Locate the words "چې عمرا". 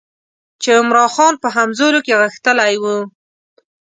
0.61-1.05